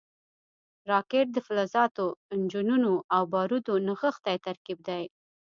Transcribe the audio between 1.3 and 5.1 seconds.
د فلزاتو، انجنونو او بارودو نغښتی ترکیب دی